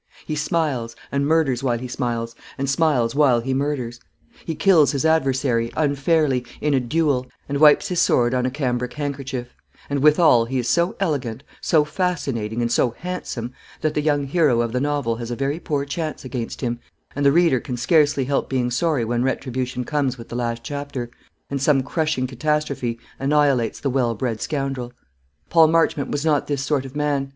He 0.25 0.35
smiles, 0.35 0.95
and 1.11 1.27
murders 1.27 1.61
while 1.61 1.77
he 1.77 1.87
smiles, 1.87 2.33
and 2.57 2.67
smiles 2.67 3.13
while 3.13 3.39
he 3.39 3.53
murders. 3.53 3.99
He 4.45 4.55
kills 4.55 4.93
his 4.93 5.05
adversary, 5.05 5.71
unfairly, 5.77 6.43
in 6.59 6.73
a 6.73 6.79
duel, 6.79 7.27
and 7.47 7.59
wipes 7.59 7.89
his 7.89 8.01
sword 8.01 8.33
on 8.33 8.43
a 8.43 8.49
cambric 8.49 8.93
handkerchief; 8.93 9.53
and 9.91 9.99
withal 10.01 10.45
he 10.45 10.57
is 10.57 10.67
so 10.67 10.95
elegant, 10.99 11.43
so 11.61 11.85
fascinating, 11.85 12.63
and 12.63 12.71
so 12.71 12.95
handsome, 12.97 13.53
that 13.81 13.93
the 13.93 14.01
young 14.01 14.23
hero 14.25 14.61
of 14.61 14.71
the 14.73 14.79
novel 14.79 15.17
has 15.17 15.29
a 15.29 15.35
very 15.35 15.59
poor 15.59 15.85
chance 15.85 16.25
against 16.25 16.61
him; 16.61 16.79
and 17.15 17.23
the 17.23 17.31
reader 17.31 17.59
can 17.59 17.77
scarcely 17.77 18.25
help 18.25 18.49
being 18.49 18.71
sorry 18.71 19.05
when 19.05 19.21
retribution 19.21 19.83
comes 19.83 20.17
with 20.17 20.29
the 20.29 20.35
last 20.35 20.63
chapter, 20.63 21.11
and 21.51 21.61
some 21.61 21.83
crushing 21.83 22.25
catastrophe 22.25 22.97
annihilates 23.19 23.79
the 23.79 23.87
well 23.91 24.15
bred 24.15 24.41
scoundrel. 24.41 24.93
Paul 25.51 25.67
Marchmont 25.67 26.09
was 26.09 26.25
not 26.25 26.47
this 26.47 26.63
sort 26.63 26.85
of 26.85 26.95
man. 26.95 27.29